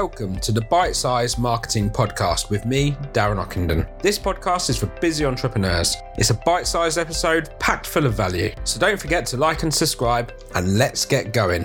Welcome 0.00 0.38
to 0.42 0.52
the 0.52 0.60
Bite 0.60 0.94
Size 0.94 1.38
Marketing 1.38 1.90
Podcast 1.90 2.50
with 2.50 2.64
me, 2.64 2.92
Darren 3.12 3.44
Ockenden. 3.44 3.84
This 4.00 4.16
podcast 4.16 4.70
is 4.70 4.76
for 4.76 4.86
busy 5.00 5.24
entrepreneurs. 5.24 5.96
It's 6.16 6.30
a 6.30 6.34
bite 6.34 6.68
sized 6.68 6.98
episode 6.98 7.50
packed 7.58 7.84
full 7.84 8.06
of 8.06 8.14
value. 8.14 8.54
So 8.62 8.78
don't 8.78 9.00
forget 9.00 9.26
to 9.26 9.36
like 9.36 9.64
and 9.64 9.74
subscribe, 9.74 10.32
and 10.54 10.78
let's 10.78 11.04
get 11.04 11.32
going. 11.32 11.64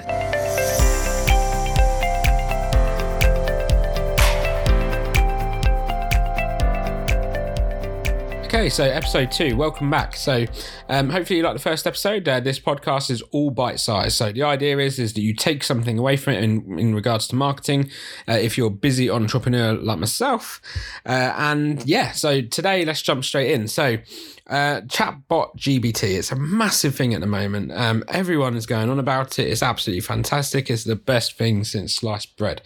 Okay, 8.53 8.69
so 8.69 8.83
episode 8.83 9.31
two, 9.31 9.55
welcome 9.55 9.89
back. 9.89 10.15
So, 10.15 10.45
um, 10.87 11.09
hopefully 11.09 11.37
you 11.37 11.43
like 11.43 11.55
the 11.55 11.59
first 11.59 11.87
episode. 11.87 12.29
Uh, 12.29 12.39
this 12.39 12.59
podcast 12.59 13.09
is 13.09 13.23
all 13.31 13.49
bite 13.49 13.79
sized. 13.79 14.15
So 14.15 14.31
the 14.31 14.43
idea 14.43 14.77
is 14.77 14.99
is 14.99 15.13
that 15.13 15.21
you 15.21 15.33
take 15.33 15.63
something 15.63 15.97
away 15.97 16.17
from 16.17 16.33
it 16.33 16.43
in, 16.43 16.77
in 16.77 16.93
regards 16.93 17.27
to 17.29 17.35
marketing. 17.35 17.89
Uh, 18.29 18.33
if 18.33 18.55
you're 18.55 18.67
a 18.67 18.69
busy 18.69 19.09
entrepreneur 19.09 19.73
like 19.73 19.97
myself, 19.97 20.61
uh, 21.03 21.33
and 21.35 21.83
yeah, 21.87 22.11
so 22.11 22.41
today 22.41 22.85
let's 22.85 23.01
jump 23.01 23.25
straight 23.25 23.49
in. 23.49 23.67
So, 23.67 23.97
uh, 24.45 24.81
chatbot 24.81 25.57
GPT, 25.57 26.15
it's 26.19 26.31
a 26.31 26.35
massive 26.35 26.93
thing 26.93 27.15
at 27.15 27.21
the 27.21 27.27
moment. 27.27 27.71
Um, 27.71 28.03
everyone 28.07 28.55
is 28.55 28.67
going 28.67 28.91
on 28.91 28.99
about 28.99 29.39
it. 29.39 29.47
It's 29.47 29.63
absolutely 29.63 30.01
fantastic. 30.01 30.69
It's 30.69 30.83
the 30.83 30.95
best 30.95 31.39
thing 31.39 31.63
since 31.63 31.95
sliced 31.95 32.37
bread. 32.37 32.61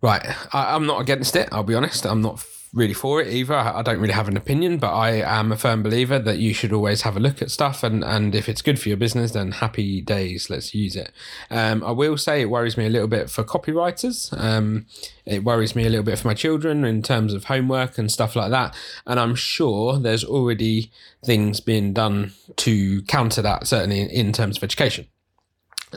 Right, 0.00 0.26
I, 0.52 0.74
I'm 0.74 0.86
not 0.86 1.00
against 1.00 1.36
it. 1.36 1.48
I'll 1.52 1.62
be 1.62 1.76
honest. 1.76 2.04
I'm 2.04 2.20
not 2.20 2.44
really 2.72 2.94
for 2.94 3.20
it 3.20 3.28
either. 3.28 3.54
I 3.54 3.82
don't 3.82 4.00
really 4.00 4.14
have 4.14 4.28
an 4.28 4.36
opinion, 4.36 4.78
but 4.78 4.92
I 4.92 5.10
am 5.10 5.52
a 5.52 5.56
firm 5.56 5.82
believer 5.82 6.18
that 6.18 6.38
you 6.38 6.54
should 6.54 6.72
always 6.72 7.02
have 7.02 7.16
a 7.16 7.20
look 7.20 7.42
at 7.42 7.50
stuff, 7.50 7.82
and 7.82 8.02
and 8.02 8.34
if 8.34 8.48
it's 8.48 8.62
good 8.62 8.78
for 8.78 8.88
your 8.88 8.96
business, 8.96 9.32
then 9.32 9.52
happy 9.52 10.00
days. 10.00 10.48
Let's 10.48 10.74
use 10.74 10.96
it. 10.96 11.12
Um, 11.50 11.84
I 11.84 11.90
will 11.90 12.16
say 12.16 12.40
it 12.40 12.50
worries 12.50 12.76
me 12.76 12.86
a 12.86 12.90
little 12.90 13.08
bit 13.08 13.28
for 13.28 13.44
copywriters. 13.44 14.32
Um, 14.38 14.86
it 15.26 15.44
worries 15.44 15.76
me 15.76 15.84
a 15.84 15.90
little 15.90 16.04
bit 16.04 16.18
for 16.18 16.28
my 16.28 16.34
children 16.34 16.84
in 16.84 17.02
terms 17.02 17.34
of 17.34 17.44
homework 17.44 17.98
and 17.98 18.10
stuff 18.10 18.34
like 18.34 18.50
that. 18.50 18.74
And 19.06 19.20
I'm 19.20 19.34
sure 19.34 19.98
there's 19.98 20.24
already 20.24 20.90
things 21.24 21.60
being 21.60 21.92
done 21.92 22.32
to 22.56 23.02
counter 23.02 23.42
that, 23.42 23.66
certainly 23.66 24.02
in 24.02 24.32
terms 24.32 24.56
of 24.56 24.64
education. 24.64 25.06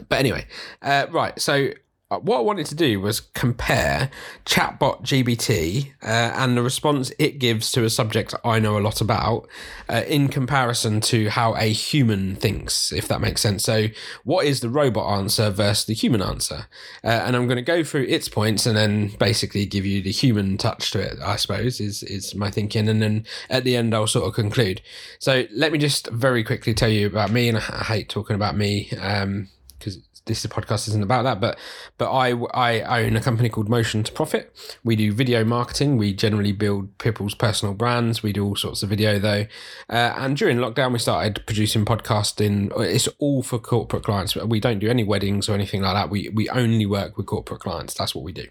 But 0.10 0.20
anyway, 0.20 0.46
uh, 0.82 1.08
right. 1.10 1.40
So 1.40 1.70
what 2.10 2.38
I 2.38 2.42
wanted 2.42 2.68
to 2.68 2.76
do 2.76 3.00
was 3.02 3.20
compare 3.20 4.12
chatbot 4.46 5.02
GPT 5.02 5.94
uh, 6.04 6.34
and 6.36 6.56
the 6.56 6.62
response 6.62 7.12
it 7.18 7.40
gives 7.40 7.72
to 7.72 7.84
a 7.84 7.90
subject 7.90 8.36
I 8.44 8.60
know 8.60 8.78
a 8.78 8.80
lot 8.80 9.02
about 9.02 9.48
uh, 9.90 10.04
in 10.08 10.28
comparison 10.28 11.02
to 11.02 11.30
how 11.30 11.56
a 11.56 11.72
human 11.74 12.36
thinks, 12.36 12.92
if 12.92 13.08
that 13.08 13.22
makes 13.22 13.42
sense. 13.42 13.64
So, 13.64 13.88
what 14.24 14.46
is 14.46 14.60
the 14.60 14.70
robot 14.70 15.18
answer 15.18 15.50
versus 15.50 15.86
the 15.86 15.96
human 15.96 16.22
answer? 16.22 16.68
Uh, 17.04 17.08
and 17.26 17.36
I'm 17.36 17.48
going 17.48 17.58
to 17.58 17.64
go 17.64 17.84
through 17.84 18.04
its 18.04 18.30
points 18.30 18.68
and 18.68 18.78
then 18.78 19.08
basically 19.18 19.66
give 19.66 19.86
you 19.86 20.04
the 20.04 20.12
human 20.12 20.60
touch 20.60 20.92
to 20.92 21.00
it, 21.00 21.18
I 21.24 21.38
suppose, 21.38 21.80
is, 21.80 22.04
is 22.04 22.36
my 22.36 22.52
thinking. 22.52 22.88
And 22.88 23.02
then 23.02 23.26
at 23.50 23.64
the 23.64 23.76
end, 23.76 23.96
I'll 23.96 24.06
sort 24.06 24.28
of 24.28 24.36
conclude. 24.36 24.82
So, 25.18 25.46
let 25.52 25.72
me 25.72 25.80
just 25.80 26.08
very 26.12 26.44
quickly 26.44 26.76
tell 26.76 26.90
you 26.90 27.08
about 27.08 27.32
me, 27.32 27.50
and 27.50 27.58
I 27.58 27.62
hate 27.62 28.10
talking 28.10 28.36
about 28.36 28.56
me. 28.56 28.92
Um, 29.02 29.50
because 29.78 30.00
this 30.26 30.46
podcast 30.46 30.88
isn't 30.88 31.04
about 31.04 31.24
that, 31.24 31.40
but 31.40 31.58
but 31.98 32.12
I 32.12 32.32
I 32.54 33.04
own 33.04 33.16
a 33.16 33.22
company 33.22 33.50
called 33.50 33.70
Motion 33.70 34.04
to 34.04 34.12
Profit. 34.12 34.56
We 34.84 34.96
do 34.96 35.12
video 35.14 35.44
marketing. 35.44 35.98
We 35.98 36.14
generally 36.14 36.52
build 36.52 36.98
people's 36.98 37.36
personal 37.36 37.74
brands. 37.74 38.24
We 38.24 38.34
do 38.34 38.46
all 38.46 38.56
sorts 38.56 38.84
of 38.84 38.90
video 38.90 39.20
though. 39.20 39.46
Uh, 39.90 40.14
and 40.18 40.36
during 40.36 40.58
lockdown, 40.58 40.94
we 40.94 41.00
started 41.00 41.46
producing 41.46 41.86
podcasting. 41.86 42.72
It's 42.80 43.08
all 43.20 43.44
for 43.44 43.60
corporate 43.60 44.04
clients. 44.04 44.36
We 44.36 44.60
don't 44.60 44.80
do 44.80 44.90
any 44.90 45.04
weddings 45.04 45.48
or 45.48 45.54
anything 45.54 45.82
like 45.82 45.94
that. 45.94 46.10
We 46.10 46.30
we 46.30 46.50
only 46.50 46.86
work 46.86 47.18
with 47.18 47.28
corporate 47.28 47.62
clients. 47.62 47.94
That's 47.94 48.16
what 48.16 48.24
we 48.24 48.32
do. 48.32 48.48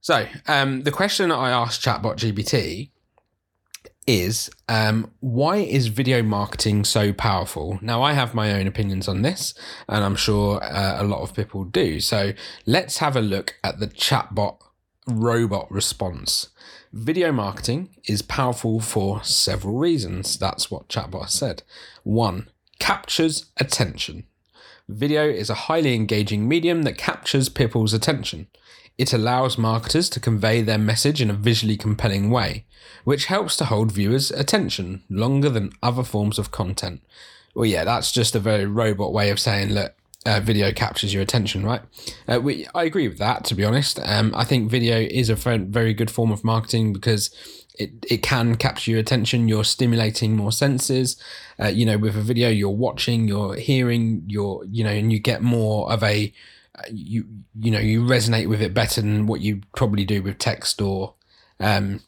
So 0.00 0.26
um, 0.46 0.82
the 0.82 0.90
question 0.90 1.32
I 1.32 1.50
asked 1.50 1.82
Chatbot 1.82 2.16
GPT 2.16 2.90
is 4.06 4.50
um, 4.68 5.10
why 5.20 5.56
is 5.56 5.88
video 5.88 6.22
marketing 6.22 6.84
so 6.84 7.12
powerful? 7.12 7.78
Now, 7.80 8.02
I 8.02 8.12
have 8.12 8.34
my 8.34 8.52
own 8.52 8.66
opinions 8.66 9.08
on 9.08 9.22
this, 9.22 9.54
and 9.88 10.04
I'm 10.04 10.16
sure 10.16 10.62
uh, 10.62 11.02
a 11.02 11.04
lot 11.04 11.22
of 11.22 11.34
people 11.34 11.64
do. 11.64 12.00
So 12.00 12.32
let's 12.66 12.98
have 12.98 13.16
a 13.16 13.20
look 13.20 13.56
at 13.62 13.80
the 13.80 13.86
chatbot 13.86 14.58
robot 15.06 15.70
response. 15.70 16.48
Video 16.92 17.32
marketing 17.32 17.90
is 18.04 18.22
powerful 18.22 18.80
for 18.80 19.22
several 19.24 19.76
reasons. 19.76 20.38
That's 20.38 20.70
what 20.70 20.88
chatbot 20.88 21.30
said. 21.30 21.62
One, 22.02 22.48
captures 22.78 23.46
attention. 23.56 24.24
Video 24.88 25.26
is 25.26 25.48
a 25.48 25.54
highly 25.54 25.94
engaging 25.94 26.46
medium 26.46 26.82
that 26.82 26.98
captures 26.98 27.48
people's 27.48 27.94
attention. 27.94 28.48
It 28.96 29.12
allows 29.12 29.58
marketers 29.58 30.08
to 30.10 30.20
convey 30.20 30.62
their 30.62 30.78
message 30.78 31.20
in 31.20 31.30
a 31.30 31.34
visually 31.34 31.76
compelling 31.76 32.30
way, 32.30 32.64
which 33.02 33.26
helps 33.26 33.56
to 33.56 33.64
hold 33.64 33.90
viewers' 33.90 34.30
attention 34.30 35.02
longer 35.10 35.48
than 35.48 35.72
other 35.82 36.04
forms 36.04 36.38
of 36.38 36.52
content. 36.52 37.02
Well, 37.54 37.66
yeah, 37.66 37.84
that's 37.84 38.12
just 38.12 38.34
a 38.34 38.40
very 38.40 38.66
robot 38.66 39.12
way 39.12 39.30
of 39.30 39.40
saying, 39.40 39.70
look, 39.70 39.94
uh, 40.26 40.40
video 40.40 40.72
captures 40.72 41.12
your 41.12 41.22
attention, 41.22 41.64
right? 41.64 41.82
Uh, 42.26 42.40
we, 42.40 42.66
I 42.74 42.84
agree 42.84 43.08
with 43.08 43.18
that, 43.18 43.44
to 43.46 43.54
be 43.54 43.64
honest. 43.64 44.00
Um, 44.00 44.32
I 44.34 44.44
think 44.44 44.70
video 44.70 44.98
is 44.98 45.28
a 45.28 45.34
very 45.34 45.92
good 45.92 46.10
form 46.10 46.32
of 46.32 46.44
marketing 46.44 46.92
because 46.92 47.30
it, 47.78 47.90
it 48.08 48.22
can 48.22 48.54
capture 48.54 48.92
your 48.92 49.00
attention. 49.00 49.48
You're 49.48 49.64
stimulating 49.64 50.36
more 50.36 50.52
senses. 50.52 51.16
Uh, 51.60 51.66
you 51.66 51.84
know, 51.84 51.98
with 51.98 52.16
a 52.16 52.22
video, 52.22 52.48
you're 52.48 52.70
watching, 52.70 53.28
you're 53.28 53.56
hearing, 53.56 54.22
you're, 54.26 54.64
you 54.70 54.82
know, 54.82 54.90
and 54.90 55.12
you 55.12 55.18
get 55.18 55.42
more 55.42 55.92
of 55.92 56.02
a 56.02 56.32
you 56.90 57.26
you 57.58 57.70
know 57.70 57.78
you 57.78 58.02
resonate 58.02 58.48
with 58.48 58.60
it 58.60 58.74
better 58.74 59.00
than 59.00 59.26
what 59.26 59.40
you 59.40 59.60
probably 59.76 60.04
do 60.04 60.22
with 60.22 60.38
text 60.38 60.80
or 60.80 61.14
um 61.60 62.00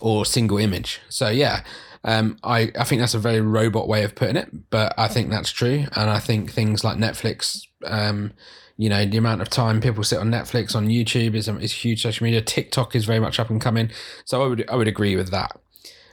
or 0.00 0.24
single 0.24 0.58
image. 0.58 1.00
So 1.08 1.28
yeah, 1.28 1.62
um, 2.04 2.38
I 2.42 2.70
I 2.78 2.84
think 2.84 3.00
that's 3.00 3.14
a 3.14 3.18
very 3.18 3.40
robot 3.40 3.88
way 3.88 4.04
of 4.04 4.14
putting 4.14 4.36
it, 4.36 4.70
but 4.70 4.94
I 4.98 5.08
think 5.08 5.30
that's 5.30 5.50
true, 5.50 5.86
and 5.94 6.10
I 6.10 6.18
think 6.18 6.50
things 6.50 6.84
like 6.84 6.96
Netflix, 6.96 7.66
um, 7.84 8.32
you 8.76 8.88
know, 8.88 9.06
the 9.06 9.16
amount 9.16 9.42
of 9.42 9.48
time 9.48 9.80
people 9.80 10.04
sit 10.04 10.18
on 10.18 10.30
Netflix 10.30 10.74
on 10.74 10.88
YouTube 10.88 11.34
is 11.34 11.48
is 11.48 11.72
huge. 11.72 12.02
Social 12.02 12.24
media, 12.24 12.40
TikTok 12.40 12.94
is 12.94 13.04
very 13.04 13.20
much 13.20 13.38
up 13.40 13.50
and 13.50 13.60
coming, 13.60 13.90
so 14.24 14.42
I 14.42 14.46
would 14.46 14.68
I 14.68 14.76
would 14.76 14.88
agree 14.88 15.16
with 15.16 15.30
that. 15.30 15.58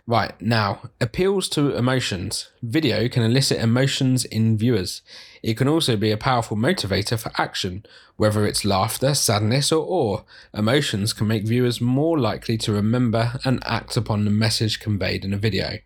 Right, 0.08 0.34
now, 0.41 0.90
appeals 1.00 1.47
to 1.50 1.75
emotions. 1.75 2.50
Video 2.64 3.08
can 3.08 3.24
elicit 3.24 3.59
emotions 3.59 4.25
in 4.25 4.58
viewers. 4.58 5.03
It 5.44 5.57
can 5.57 5.68
also 5.68 5.97
be 5.97 6.12
a 6.12 6.18
powerful 6.18 6.56
motivator 6.56 7.19
for 7.19 7.31
action, 7.38 7.85
whether 8.16 8.46
it's 8.46 8.63
laughter, 8.63 9.13
sadness, 9.13 9.72
or 9.72 9.85
awe. 9.88 10.22
Emotions 10.53 11.13
can 11.13 11.28
make 11.28 11.47
viewers 11.47 11.81
more 11.81 12.19
likely 12.19 12.57
to 12.59 12.72
remember 12.72 13.40
and 13.44 13.63
act 13.66 13.97
upon 13.97 14.25
the 14.25 14.31
message 14.31 14.79
conveyed 14.79 15.25
in 15.25 15.34
a 15.34 15.38
video. 15.38 15.79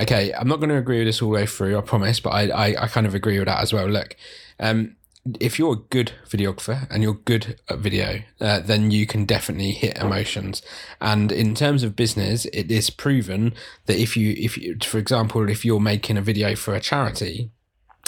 Okay, 0.00 0.32
I'm 0.32 0.48
not 0.48 0.56
going 0.56 0.70
to 0.70 0.78
agree 0.78 0.98
with 0.98 1.06
this 1.06 1.22
all 1.22 1.30
the 1.30 1.34
way 1.34 1.46
through, 1.46 1.76
I 1.76 1.82
promise, 1.82 2.18
but 2.18 2.30
I, 2.30 2.48
I, 2.48 2.84
I 2.84 2.88
kind 2.88 3.06
of 3.06 3.14
agree 3.14 3.38
with 3.38 3.46
that 3.46 3.60
as 3.60 3.72
well. 3.72 3.86
Look, 3.86 4.16
um, 4.58 4.96
if 5.38 5.58
you're 5.58 5.74
a 5.74 5.76
good 5.76 6.12
videographer 6.28 6.90
and 6.90 7.02
you're 7.02 7.14
good 7.14 7.60
at 7.68 7.78
video, 7.78 8.22
uh, 8.40 8.60
then 8.60 8.90
you 8.90 9.06
can 9.06 9.24
definitely 9.24 9.72
hit 9.72 9.98
emotions. 9.98 10.62
And 11.00 11.30
in 11.30 11.54
terms 11.54 11.82
of 11.82 11.94
business, 11.94 12.46
it 12.46 12.70
is 12.70 12.90
proven 12.90 13.54
that 13.86 13.98
if 13.98 14.16
you, 14.16 14.34
if 14.36 14.58
you, 14.58 14.78
for 14.82 14.98
example, 14.98 15.48
if 15.48 15.64
you're 15.64 15.78
making 15.78 16.16
a 16.16 16.22
video 16.22 16.56
for 16.56 16.74
a 16.74 16.80
charity, 16.80 17.50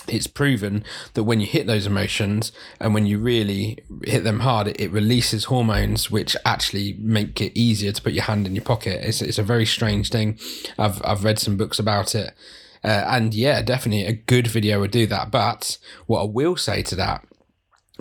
it's 0.08 0.26
proven 0.26 0.84
that 1.14 1.24
when 1.24 1.40
you 1.40 1.46
hit 1.46 1.66
those 1.66 1.86
emotions 1.86 2.52
and 2.80 2.94
when 2.94 3.06
you 3.06 3.18
really 3.18 3.78
hit 4.04 4.24
them 4.24 4.40
hard, 4.40 4.68
it, 4.68 4.90
releases 4.90 5.44
hormones 5.44 6.10
which 6.10 6.36
actually 6.44 6.96
make 6.98 7.40
it 7.40 7.58
easier 7.58 7.92
to 7.92 8.02
put 8.02 8.12
your 8.12 8.24
hand 8.24 8.46
in 8.46 8.54
your 8.54 8.64
pocket. 8.64 9.00
It's, 9.02 9.22
it's 9.22 9.38
a 9.38 9.42
very 9.42 9.66
strange 9.66 10.10
thing. 10.10 10.38
I've, 10.78 11.00
I've 11.04 11.24
read 11.24 11.38
some 11.38 11.56
books 11.56 11.78
about 11.78 12.14
it. 12.14 12.34
Uh, 12.82 13.04
and 13.06 13.32
yeah, 13.34 13.62
definitely 13.62 14.04
a 14.04 14.12
good 14.12 14.46
video 14.46 14.80
would 14.80 14.90
do 14.90 15.06
that. 15.06 15.30
But 15.30 15.78
what 16.06 16.20
I 16.20 16.24
will 16.24 16.56
say 16.56 16.82
to 16.82 16.96
that 16.96 17.24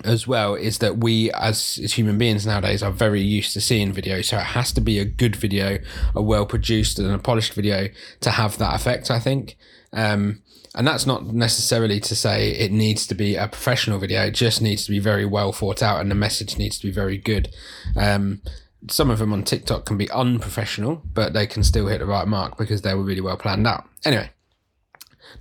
as 0.04 0.28
well 0.28 0.56
is 0.56 0.80
that 0.80 0.98
we 0.98 1.32
as, 1.32 1.80
as 1.84 1.94
human 1.94 2.18
beings 2.18 2.46
nowadays 2.46 2.82
are 2.82 2.92
very 2.92 3.22
used 3.22 3.54
to 3.54 3.62
seeing 3.62 3.92
video. 3.92 4.22
So 4.22 4.38
it 4.38 4.44
has 4.44 4.72
to 4.74 4.82
be 4.82 5.00
a 5.00 5.06
good 5.06 5.36
video 5.36 5.80
a 6.16 6.22
well 6.22 6.46
produced 6.46 6.98
and 6.98 7.12
a 7.12 7.20
polished 7.20 7.54
video 7.54 7.90
to 8.22 8.32
have 8.32 8.58
that 8.58 8.76
effect 8.76 9.12
i 9.12 9.20
think. 9.20 9.56
Um, 9.92 10.42
and 10.76 10.88
that's 10.88 11.06
not 11.06 11.28
necessarily 11.28 12.00
to 12.00 12.16
say 12.16 12.50
it 12.50 12.72
needs 12.72 13.06
to 13.06 13.14
be 13.14 13.36
a 13.36 13.48
professional 13.48 14.00
video. 14.00 14.26
It 14.26 14.32
just 14.32 14.60
needs 14.60 14.86
to 14.86 14.92
be 14.92 14.98
very 14.98 15.26
well 15.26 15.52
thought 15.52 15.84
out 15.84 16.02
and 16.02 16.10
the 16.10 16.16
message 16.16 16.58
needs 16.58 16.80
to 16.80 16.88
be 16.88 16.92
very 16.92 17.18
good. 17.18 17.54
Um, 17.96 18.42
some 18.90 19.12
of 19.12 19.20
them 19.20 19.32
on 19.32 19.44
tiktok 19.44 19.86
can 19.86 19.98
be 19.98 20.10
unprofessional 20.10 21.04
but 21.14 21.34
they 21.34 21.48
can 21.48 21.64
still 21.64 21.88
hit 21.88 22.00
the 22.00 22.06
right 22.06 22.28
mark 22.28 22.58
because 22.58 22.82
they 22.82 22.96
were 22.96 23.04
really 23.04 23.22
well 23.22 23.38
planned 23.38 23.68
out. 23.68 23.86
Anyway 24.04 24.32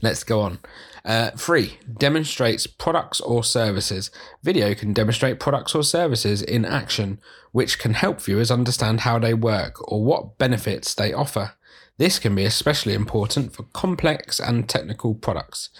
Let's 0.01 0.25
go 0.25 0.41
on. 0.41 0.59
Uh, 1.05 1.31
three, 1.33 1.79
demonstrates 1.99 2.67
products 2.67 3.21
or 3.21 3.43
services. 3.43 4.11
Video 4.43 4.75
can 4.75 4.93
demonstrate 4.93 5.41
products 5.41 5.75
or 5.75 5.83
services 5.83 6.43
in 6.43 6.65
action, 6.65 7.21
which 7.51 7.79
can 7.79 7.95
help 7.95 8.21
viewers 8.21 8.51
understand 8.51 9.01
how 9.01 9.19
they 9.19 9.35
work 9.35 9.81
or 9.91 10.05
what 10.05 10.39
benefits 10.39 10.95
they 10.95 11.13
offer. 11.13 11.55
This 11.99 12.19
can 12.19 12.35
be 12.35 12.45
especially 12.45 12.95
important 12.95 13.53
for 13.53 13.65
complex 13.65 14.39
and 14.41 14.69
technical 14.69 15.15
products. 15.15 15.71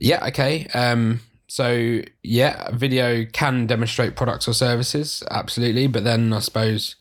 Yeah, 0.00 0.26
okay. 0.28 0.66
Um, 0.74 1.20
so 1.46 2.00
yeah, 2.22 2.70
video 2.72 3.26
can 3.26 3.66
demonstrate 3.66 4.16
products 4.16 4.48
or 4.48 4.54
services, 4.54 5.22
absolutely. 5.30 5.86
But 5.86 6.04
then 6.04 6.32
I 6.32 6.40
suppose, 6.40 6.96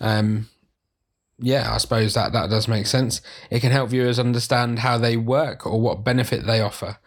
um, 0.00 0.48
yeah, 1.38 1.72
I 1.72 1.78
suppose 1.78 2.14
that 2.14 2.32
that 2.32 2.50
does 2.50 2.68
make 2.68 2.86
sense. 2.86 3.20
It 3.50 3.60
can 3.60 3.70
help 3.70 3.90
viewers 3.90 4.18
understand 4.18 4.80
how 4.80 4.98
they 4.98 5.16
work 5.16 5.66
or 5.66 5.80
what 5.80 6.04
benefit 6.04 6.46
they 6.46 6.60
offer. 6.60 6.98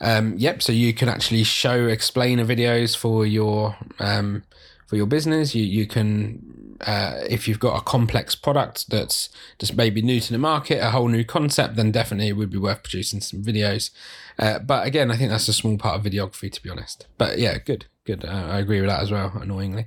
Um, 0.00 0.34
yep, 0.38 0.62
so 0.62 0.72
you 0.72 0.94
can 0.94 1.08
actually 1.08 1.44
show 1.44 1.86
explainer 1.86 2.44
videos 2.44 2.96
for 2.96 3.26
your 3.26 3.76
um, 3.98 4.44
for 4.86 4.96
your 4.96 5.06
business. 5.06 5.54
You 5.54 5.64
you 5.64 5.86
can 5.86 6.76
uh, 6.86 7.20
if 7.28 7.46
you've 7.46 7.60
got 7.60 7.76
a 7.76 7.84
complex 7.84 8.34
product 8.34 8.90
that's 8.90 9.28
just 9.58 9.76
maybe 9.76 10.00
new 10.02 10.20
to 10.20 10.32
the 10.32 10.38
market, 10.38 10.82
a 10.82 10.90
whole 10.90 11.08
new 11.08 11.24
concept, 11.24 11.76
then 11.76 11.90
definitely 11.90 12.28
it 12.28 12.36
would 12.36 12.50
be 12.50 12.58
worth 12.58 12.82
producing 12.82 13.20
some 13.20 13.42
videos. 13.42 13.90
Uh, 14.38 14.58
but 14.58 14.86
again, 14.86 15.10
I 15.10 15.16
think 15.16 15.30
that's 15.30 15.48
a 15.48 15.52
small 15.52 15.76
part 15.76 15.96
of 15.96 16.10
videography, 16.10 16.50
to 16.50 16.62
be 16.62 16.70
honest. 16.70 17.06
But 17.18 17.38
yeah, 17.38 17.58
good, 17.58 17.86
good. 18.16 18.24
Uh, 18.24 18.48
I 18.50 18.58
agree 18.58 18.80
with 18.80 18.90
that 18.90 19.02
as 19.02 19.10
well. 19.10 19.32
Annoyingly, 19.40 19.86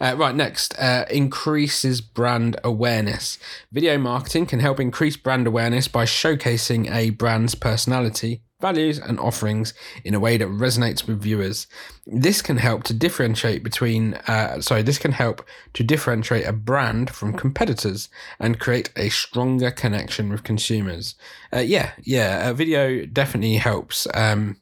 uh, 0.00 0.14
right 0.16 0.34
next, 0.34 0.78
uh, 0.78 1.04
increases 1.10 2.00
brand 2.00 2.56
awareness. 2.62 3.38
Video 3.72 3.98
marketing 3.98 4.46
can 4.46 4.60
help 4.60 4.80
increase 4.80 5.16
brand 5.16 5.46
awareness 5.46 5.88
by 5.88 6.04
showcasing 6.04 6.90
a 6.90 7.10
brand's 7.10 7.54
personality 7.54 8.42
values, 8.60 8.98
and 8.98 9.20
offerings 9.20 9.74
in 10.04 10.14
a 10.14 10.20
way 10.20 10.38
that 10.38 10.48
resonates 10.48 11.06
with 11.06 11.20
viewers. 11.20 11.66
This 12.06 12.40
can 12.40 12.56
help 12.56 12.82
to 12.84 12.94
differentiate 12.94 13.62
between, 13.62 14.14
uh, 14.26 14.62
sorry, 14.62 14.80
this 14.80 14.96
can 14.96 15.12
help 15.12 15.46
to 15.74 15.84
differentiate 15.84 16.46
a 16.46 16.52
brand 16.52 17.10
from 17.10 17.34
competitors 17.34 18.08
and 18.40 18.58
create 18.58 18.90
a 18.96 19.10
stronger 19.10 19.70
connection 19.70 20.30
with 20.30 20.44
consumers. 20.44 21.14
Uh, 21.52 21.58
yeah, 21.58 21.92
yeah, 22.02 22.48
a 22.48 22.54
video 22.54 23.04
definitely 23.04 23.56
helps. 23.56 24.06
Um, 24.14 24.56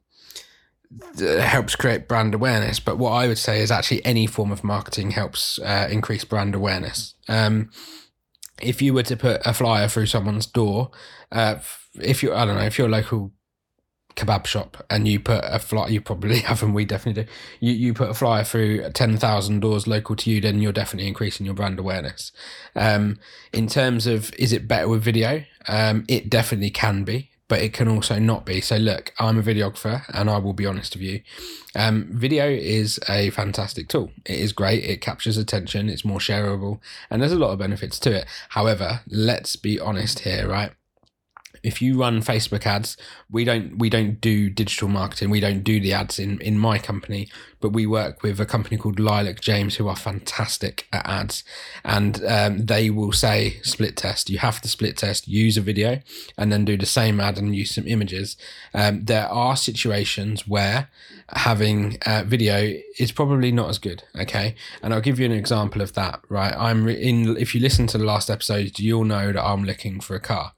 helps 1.19 1.77
create 1.77 2.09
brand 2.09 2.35
awareness, 2.35 2.81
but 2.81 2.99
what 2.99 3.11
I 3.13 3.29
would 3.29 3.39
say 3.39 3.61
is 3.61 3.71
actually 3.71 4.05
any 4.05 4.27
form 4.27 4.53
of 4.53 4.65
marketing 4.65 5.13
helps 5.13 5.59
uh, 5.61 5.89
increase 5.91 6.25
brand 6.25 6.55
awareness. 6.55 7.15
Um, 7.29 7.71
if 8.61 8.81
you 8.81 8.95
were 8.95 9.03
to 9.05 9.17
put 9.17 9.41
a 9.45 9.53
flyer 9.53 9.89
through 9.89 10.07
someone's 10.07 10.47
door, 10.47 10.91
uh, 11.31 11.57
if 11.95 12.23
you 12.23 12.35
I 12.35 12.45
don't 12.45 12.57
know 12.57 12.65
if 12.65 12.79
your 12.79 12.89
local 12.89 13.33
kebab 14.15 14.47
shop 14.47 14.85
and 14.91 15.09
you 15.09 15.19
put 15.19 15.43
a 15.45 15.59
flyer, 15.59 15.91
you 15.91 16.01
probably 16.01 16.39
have, 16.41 16.63
and 16.63 16.75
we 16.75 16.85
definitely 16.85 17.25
do. 17.25 17.31
You 17.61 17.73
you 17.73 17.95
put 17.95 18.11
a 18.11 18.15
flyer 18.15 18.45
through 18.45 18.91
ten 18.91 19.17
thousand 19.17 19.61
doors 19.61 19.87
local 19.87 20.17
to 20.17 20.31
you, 20.31 20.41
then 20.41 20.61
you're 20.61 20.73
definitely 20.73 21.09
increasing 21.09 21.47
your 21.47 21.55
brand 21.55 21.79
awareness. 21.79 22.33
Um, 22.77 23.19
in 23.53 23.67
terms 23.67 24.07
of 24.07 24.33
is 24.35 24.53
it 24.53 24.69
better 24.69 24.89
with 24.89 25.03
video? 25.03 25.45
Um, 25.69 26.05
it 26.09 26.31
definitely 26.31 26.71
can 26.71 27.05
be, 27.05 27.31
but 27.53 27.61
it 27.61 27.75
can 27.75 27.87
also 27.87 28.19
not 28.19 28.47
be. 28.47 28.63
So 28.63 28.79
look, 28.79 29.13
I'm 29.19 29.39
a 29.39 29.43
videographer, 29.43 30.05
and 30.15 30.31
I 30.31 30.39
will 30.39 30.55
be 30.55 30.65
honest 30.65 30.95
with 30.95 31.03
you. 31.03 31.21
Um, 31.77 32.09
video 32.11 32.49
is 32.49 32.99
a 33.11 33.29
fantastic 33.29 33.89
tool. 33.89 34.11
It 34.25 34.39
is 34.39 34.55
great. 34.55 34.83
It 34.85 35.03
captures 35.03 35.37
attention. 35.37 35.91
It's 35.91 36.03
more 36.03 36.19
shareable, 36.19 36.81
and 37.11 37.21
there's 37.21 37.31
a 37.31 37.39
lot 37.39 37.51
of 37.51 37.59
benefits 37.59 37.99
to 37.99 38.21
it. 38.21 38.27
However, 38.49 39.03
let's 39.07 39.57
be 39.57 39.79
honest 39.79 40.21
here, 40.21 40.49
right? 40.49 40.73
If 41.63 41.81
you 41.81 41.99
run 41.99 42.23
Facebook 42.23 42.67
ads, 42.67 42.97
we 43.31 43.45
don't 43.45 43.79
we 43.79 43.89
don't 43.89 44.21
do 44.21 44.51
digital 44.51 44.89
marketing. 44.89 45.31
We 45.31 45.41
don't 45.41 45.63
do 45.63 45.81
the 45.81 45.93
ads 45.93 46.19
in 46.19 46.41
in 46.41 46.59
my 46.59 46.79
company, 46.79 47.29
but 47.61 47.71
we 47.71 47.87
work 47.87 48.23
with 48.23 48.41
a 48.41 48.47
company 48.47 48.77
called 48.77 48.99
Lilac 48.99 49.41
James 49.41 49.77
who 49.77 49.87
are 49.89 49.97
fantastic 49.97 50.89
at 50.93 51.07
ads, 51.07 51.45
and 51.85 52.25
um, 52.25 52.67
they 52.67 52.91
will 52.91 53.13
say 53.13 53.61
split 53.63 53.97
test. 53.97 54.29
You 54.29 54.39
have 54.39 54.61
to 54.63 54.69
split 54.69 54.97
test, 54.97 55.29
use 55.29 55.57
a 55.57 55.61
video, 55.61 56.01
and 56.37 56.51
then 56.51 56.65
do 56.65 56.77
the 56.77 56.87
same 56.87 57.21
ad 57.21 57.39
and 57.39 57.55
use 57.55 57.75
some 57.75 57.87
images. 57.87 58.37
Um, 58.75 59.05
there 59.05 59.29
are 59.29 59.57
situations 59.57 60.47
where 60.49 60.89
having 61.29 61.99
video 62.27 62.75
is 62.99 63.13
probably 63.13 63.53
not 63.53 63.71
as 63.71 63.79
good. 63.79 64.03
Okay, 64.19 64.57
and 64.83 64.93
I'll 64.93 65.01
give 65.01 65.21
you 65.21 65.27
an 65.27 65.33
example 65.33 65.81
of 65.81 65.93
that. 65.95 66.21
Right, 66.29 66.55
I'm 66.57 66.89
in. 66.89 67.37
If 67.37 67.55
you 67.55 67.61
listen 67.61 67.87
to 67.89 67.99
the 67.99 68.05
last 68.05 68.31
episode, 68.31 68.81
you'll 68.81 69.05
know 69.05 69.33
that 69.33 69.45
I'm 69.45 69.65
looking 69.65 70.01
for 70.01 70.17
a 70.17 70.21
car. 70.21 70.55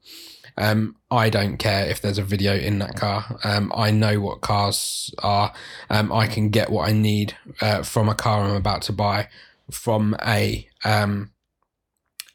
Um, 0.57 0.97
I 1.11 1.31
don't 1.31 1.57
care 1.57 1.87
if 1.87 2.01
there's 2.01 2.19
a 2.19 2.23
video 2.23 2.55
in 2.55 2.79
that 2.79 2.97
car. 2.97 3.39
Um, 3.45 3.73
I 3.75 3.91
know 3.91 4.21
what 4.21 4.41
cars 4.41 5.13
are. 5.23 5.53
Um, 5.91 6.13
I 6.13 6.27
can 6.27 6.51
get 6.51 6.71
what 6.71 6.89
I 6.89 6.93
need 6.93 7.37
uh, 7.61 7.83
from 7.83 8.09
a 8.09 8.15
car 8.15 8.45
I'm 8.45 8.55
about 8.55 8.83
to 8.83 8.93
buy 8.93 9.29
from 9.71 10.17
a 10.25 10.69
um, 10.85 11.31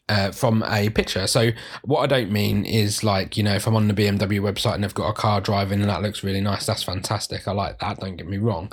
uh, 0.09 0.31
from 0.31 0.63
a 0.63 0.89
picture. 0.89 1.27
So 1.27 1.51
what 1.83 2.01
I 2.01 2.07
don't 2.07 2.31
mean 2.31 2.65
is 2.65 3.03
like 3.03 3.37
you 3.37 3.43
know 3.43 3.55
if 3.55 3.67
I'm 3.67 3.75
on 3.75 3.87
the 3.87 3.93
BMW 3.93 4.41
website 4.41 4.75
and 4.75 4.83
they've 4.83 4.93
got 4.93 5.09
a 5.09 5.13
car 5.13 5.39
driving 5.39 5.81
and 5.81 5.89
that 5.89 6.01
looks 6.01 6.23
really 6.23 6.41
nice, 6.41 6.65
that's 6.65 6.83
fantastic. 6.83 7.47
I 7.47 7.51
like 7.51 7.79
that. 7.79 7.99
Don't 7.99 8.17
get 8.17 8.27
me 8.27 8.37
wrong. 8.37 8.71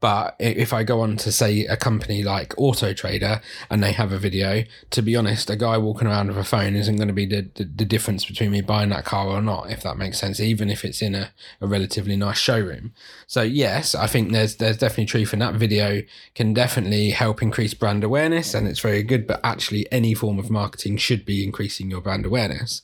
But 0.00 0.36
if 0.38 0.72
I 0.72 0.84
go 0.84 1.00
on 1.00 1.16
to 1.18 1.32
say 1.32 1.64
a 1.66 1.76
company 1.76 2.22
like 2.22 2.54
Auto 2.58 2.92
Trader 2.92 3.40
and 3.70 3.82
they 3.82 3.92
have 3.92 4.12
a 4.12 4.18
video, 4.18 4.64
to 4.90 5.02
be 5.02 5.16
honest, 5.16 5.48
a 5.50 5.56
guy 5.56 5.78
walking 5.78 6.06
around 6.06 6.28
with 6.28 6.36
a 6.36 6.44
phone 6.44 6.76
isn't 6.76 6.96
going 6.96 7.08
to 7.08 7.14
be 7.14 7.26
the, 7.26 7.48
the, 7.54 7.64
the 7.64 7.84
difference 7.84 8.24
between 8.24 8.50
me 8.50 8.60
buying 8.60 8.90
that 8.90 9.04
car 9.04 9.28
or 9.28 9.40
not, 9.40 9.70
if 9.70 9.82
that 9.82 9.96
makes 9.96 10.18
sense, 10.18 10.38
even 10.38 10.68
if 10.68 10.84
it's 10.84 11.00
in 11.00 11.14
a, 11.14 11.30
a 11.60 11.66
relatively 11.66 12.16
nice 12.16 12.38
showroom. 12.38 12.92
So 13.26 13.42
yes, 13.42 13.94
I 13.94 14.06
think 14.06 14.32
there's 14.32 14.56
there's 14.56 14.78
definitely 14.78 15.06
truth 15.06 15.32
in 15.32 15.38
that 15.38 15.54
video 15.54 16.02
can 16.34 16.52
definitely 16.52 17.10
help 17.10 17.42
increase 17.42 17.74
brand 17.74 18.04
awareness 18.04 18.54
and 18.54 18.68
it's 18.68 18.80
very 18.80 19.02
good, 19.02 19.26
but 19.26 19.40
actually 19.42 19.90
any 19.90 20.14
form 20.14 20.38
of 20.38 20.50
marketing 20.50 20.98
should 20.98 21.24
be 21.24 21.42
increasing 21.42 21.90
your 21.90 22.00
brand 22.00 22.26
awareness. 22.26 22.82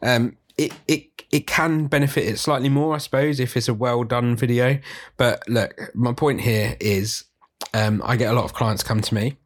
Um, 0.00 0.36
it, 0.56 0.72
it 0.86 1.06
it 1.30 1.46
can 1.46 1.86
benefit 1.86 2.26
it 2.26 2.38
slightly 2.38 2.68
more, 2.68 2.94
I 2.94 2.98
suppose, 2.98 3.40
if 3.40 3.56
it's 3.56 3.68
a 3.68 3.74
well 3.74 4.04
done 4.04 4.36
video. 4.36 4.78
But 5.16 5.48
look, 5.48 5.74
my 5.94 6.12
point 6.12 6.42
here 6.42 6.76
is 6.78 7.24
um, 7.74 8.02
I 8.04 8.16
get 8.16 8.30
a 8.30 8.34
lot 8.34 8.44
of 8.44 8.52
clients 8.52 8.82
come 8.82 9.00
to 9.00 9.14
me 9.14 9.36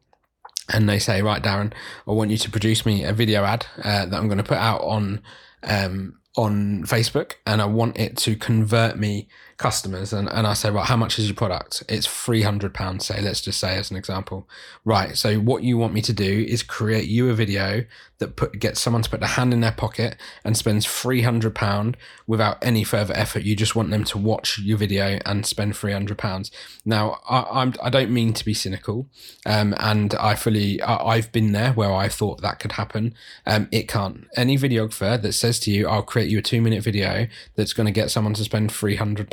and 0.69 0.89
they 0.89 0.99
say, 0.99 1.21
right, 1.21 1.41
Darren, 1.41 1.73
I 2.07 2.11
want 2.11 2.31
you 2.31 2.37
to 2.37 2.51
produce 2.51 2.85
me 2.85 3.03
a 3.03 3.13
video 3.13 3.43
ad 3.43 3.65
uh, 3.77 4.05
that 4.05 4.13
I'm 4.13 4.27
going 4.27 4.37
to 4.37 4.43
put 4.43 4.57
out 4.57 4.81
on 4.81 5.21
um, 5.63 6.19
on 6.35 6.83
Facebook, 6.83 7.33
and 7.47 7.61
I 7.61 7.65
want 7.65 7.97
it 7.97 8.15
to 8.17 8.35
convert 8.35 8.97
me 8.97 9.27
customers 9.57 10.13
and, 10.13 10.29
and 10.29 10.45
I 10.45 10.53
say, 10.53 10.69
right, 10.69 10.85
how 10.85 10.95
much 10.95 11.17
is 11.17 11.27
your 11.27 11.35
product? 11.35 11.83
It's 11.89 12.07
£300, 12.07 13.01
say, 13.01 13.21
let's 13.21 13.41
just 13.41 13.59
say 13.59 13.75
as 13.75 13.89
an 13.89 13.97
example. 13.97 14.47
Right, 14.85 15.17
so 15.17 15.35
what 15.39 15.63
you 15.63 15.77
want 15.77 15.93
me 15.93 16.01
to 16.03 16.13
do 16.13 16.45
is 16.47 16.61
create 16.61 17.07
you 17.07 17.29
a 17.29 17.33
video 17.33 17.85
that 18.19 18.35
put, 18.35 18.59
gets 18.59 18.79
someone 18.79 19.01
to 19.01 19.09
put 19.09 19.19
their 19.19 19.29
hand 19.29 19.53
in 19.53 19.61
their 19.61 19.71
pocket 19.71 20.15
and 20.43 20.55
spends 20.55 20.85
£300 20.85 21.95
without 22.27 22.57
any 22.61 22.83
further 22.83 23.15
effort. 23.15 23.43
You 23.43 23.55
just 23.55 23.75
want 23.75 23.89
them 23.89 24.03
to 24.05 24.17
watch 24.17 24.59
your 24.59 24.77
video 24.77 25.19
and 25.25 25.45
spend 25.45 25.73
£300. 25.73 26.51
Now, 26.85 27.19
I, 27.27 27.61
I'm, 27.61 27.73
I 27.81 27.89
don't 27.89 28.11
mean 28.11 28.33
to 28.33 28.45
be 28.45 28.53
cynical 28.53 29.07
um, 29.45 29.73
and 29.79 30.13
I 30.15 30.35
fully, 30.35 30.81
I, 30.81 31.15
have 31.15 31.31
been 31.31 31.51
there 31.51 31.73
where 31.73 31.93
I 31.93 32.09
thought 32.09 32.41
that 32.41 32.59
could 32.59 32.73
happen. 32.73 33.15
Um, 33.45 33.67
it 33.71 33.87
can't. 33.87 34.27
Any 34.35 34.57
videographer 34.57 35.19
that 35.21 35.33
says 35.33 35.59
to 35.61 35.71
you, 35.71 35.87
I'll 35.87 36.03
create 36.03 36.29
you 36.29 36.39
a 36.39 36.43
two 36.43 36.61
minute 36.61 36.83
video 36.83 37.27
that's 37.55 37.73
going 37.73 37.85
to 37.85 37.91
get 37.91 38.11
someone 38.11 38.35
to 38.35 38.43
spend 38.43 38.69
£300 38.69 39.29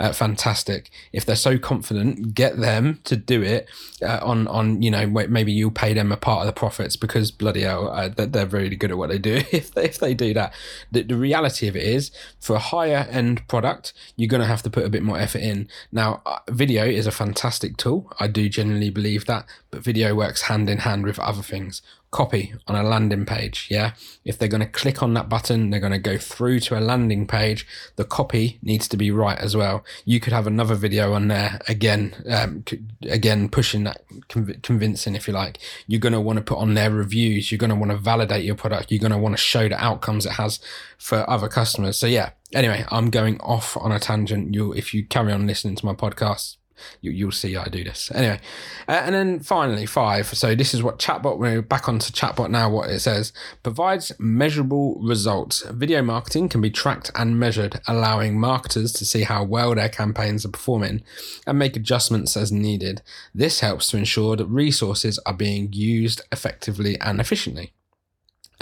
uh, 0.00 0.12
fantastic. 0.12 0.90
If 1.12 1.24
they're 1.24 1.36
so 1.36 1.58
confident, 1.58 2.34
get 2.34 2.58
them 2.58 3.00
to 3.04 3.16
do 3.16 3.42
it 3.42 3.68
uh, 4.02 4.20
on 4.22 4.46
on 4.48 4.82
you 4.82 4.90
know 4.90 5.06
maybe 5.06 5.52
you'll 5.52 5.70
pay 5.70 5.92
them 5.92 6.12
a 6.12 6.16
part 6.16 6.40
of 6.40 6.46
the 6.46 6.52
profits 6.58 6.96
because 6.96 7.30
bloody 7.30 7.62
hell 7.62 7.88
uh, 7.90 8.08
they're 8.08 8.46
really 8.46 8.76
good 8.76 8.90
at 8.90 8.98
what 8.98 9.10
they 9.10 9.18
do. 9.18 9.42
if 9.52 9.72
they, 9.74 9.84
if 9.84 9.98
they 9.98 10.14
do 10.14 10.34
that, 10.34 10.52
the, 10.90 11.02
the 11.02 11.16
reality 11.16 11.68
of 11.68 11.76
it 11.76 11.82
is 11.82 12.10
for 12.40 12.56
a 12.56 12.60
higher 12.60 13.06
end 13.10 13.46
product, 13.48 13.92
you're 14.16 14.28
going 14.28 14.40
to 14.40 14.46
have 14.46 14.62
to 14.62 14.70
put 14.70 14.84
a 14.84 14.90
bit 14.90 15.02
more 15.02 15.18
effort 15.18 15.42
in. 15.42 15.68
Now, 15.92 16.22
uh, 16.26 16.38
video 16.50 16.84
is 16.84 17.06
a 17.06 17.12
fantastic 17.12 17.76
tool. 17.76 18.10
I 18.18 18.28
do 18.28 18.48
genuinely 18.48 18.90
believe 18.90 19.26
that, 19.26 19.46
but 19.70 19.82
video 19.82 20.14
works 20.14 20.42
hand 20.42 20.68
in 20.70 20.78
hand 20.78 21.04
with 21.04 21.18
other 21.18 21.42
things 21.42 21.82
copy 22.14 22.54
on 22.68 22.76
a 22.76 22.82
landing 22.84 23.26
page. 23.26 23.66
Yeah. 23.68 23.94
If 24.24 24.38
they're 24.38 24.48
going 24.48 24.60
to 24.62 24.68
click 24.68 25.02
on 25.02 25.14
that 25.14 25.28
button, 25.28 25.70
they're 25.70 25.80
going 25.80 25.92
to 25.92 25.98
go 25.98 26.16
through 26.16 26.60
to 26.60 26.78
a 26.78 26.80
landing 26.80 27.26
page. 27.26 27.66
The 27.96 28.04
copy 28.04 28.58
needs 28.62 28.86
to 28.88 28.96
be 28.96 29.10
right 29.10 29.36
as 29.36 29.56
well. 29.56 29.84
You 30.04 30.20
could 30.20 30.32
have 30.32 30.46
another 30.46 30.76
video 30.76 31.12
on 31.12 31.26
there 31.26 31.60
again, 31.66 32.14
um, 32.30 32.64
again, 33.02 33.48
pushing 33.48 33.82
that 33.84 34.02
conv- 34.28 34.62
convincing, 34.62 35.16
if 35.16 35.26
you 35.26 35.34
like. 35.34 35.58
You're 35.88 36.00
going 36.00 36.12
to 36.12 36.20
want 36.20 36.36
to 36.36 36.44
put 36.44 36.58
on 36.58 36.74
their 36.74 36.90
reviews. 36.90 37.50
You're 37.50 37.58
going 37.58 37.70
to 37.70 37.76
want 37.76 37.90
to 37.90 37.98
validate 37.98 38.44
your 38.44 38.54
product. 38.54 38.92
You're 38.92 39.00
going 39.00 39.10
to 39.10 39.18
want 39.18 39.34
to 39.34 39.42
show 39.42 39.68
the 39.68 39.82
outcomes 39.84 40.24
it 40.24 40.32
has 40.32 40.60
for 40.96 41.28
other 41.28 41.48
customers. 41.48 41.98
So 41.98 42.06
yeah. 42.06 42.30
Anyway, 42.52 42.84
I'm 42.92 43.10
going 43.10 43.40
off 43.40 43.76
on 43.76 43.90
a 43.90 43.98
tangent. 43.98 44.54
You, 44.54 44.72
if 44.72 44.94
you 44.94 45.04
carry 45.04 45.32
on 45.32 45.48
listening 45.48 45.74
to 45.74 45.84
my 45.84 45.94
podcast, 45.94 46.58
you, 47.00 47.26
will 47.26 47.32
see 47.32 47.56
I 47.56 47.64
do 47.64 47.84
this 47.84 48.10
anyway. 48.14 48.40
Uh, 48.88 48.92
and 49.04 49.14
then 49.14 49.40
finally, 49.40 49.86
five. 49.86 50.26
So 50.26 50.54
this 50.54 50.74
is 50.74 50.82
what 50.82 50.98
chatbot. 50.98 51.38
We're 51.38 51.62
back 51.62 51.88
onto 51.88 52.12
chatbot 52.12 52.50
now. 52.50 52.70
What 52.70 52.90
it 52.90 53.00
says 53.00 53.32
provides 53.62 54.12
measurable 54.18 55.00
results. 55.00 55.62
Video 55.70 56.02
marketing 56.02 56.48
can 56.48 56.60
be 56.60 56.70
tracked 56.70 57.10
and 57.14 57.38
measured, 57.38 57.80
allowing 57.86 58.38
marketers 58.38 58.92
to 58.94 59.04
see 59.04 59.22
how 59.22 59.44
well 59.44 59.74
their 59.74 59.88
campaigns 59.88 60.44
are 60.44 60.50
performing 60.50 61.02
and 61.46 61.58
make 61.58 61.76
adjustments 61.76 62.36
as 62.36 62.52
needed. 62.52 63.02
This 63.34 63.60
helps 63.60 63.88
to 63.88 63.96
ensure 63.96 64.36
that 64.36 64.46
resources 64.46 65.18
are 65.26 65.34
being 65.34 65.72
used 65.72 66.22
effectively 66.32 66.98
and 67.00 67.20
efficiently. 67.20 67.72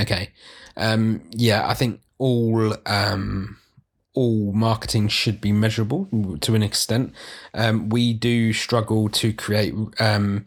Okay. 0.00 0.31
Um, 0.76 1.23
yeah, 1.31 1.69
I 1.69 1.75
think 1.75 2.00
all 2.19 2.75
um, 2.87 3.59
all 4.14 4.52
marketing 4.52 5.09
should 5.09 5.40
be 5.40 5.52
measurable 5.52 6.09
to 6.40 6.54
an 6.54 6.62
extent. 6.62 7.12
Um, 7.54 7.88
we 7.88 8.12
do 8.12 8.52
struggle 8.52 9.09
to 9.09 9.33
create 9.33 9.75
um, 9.99 10.47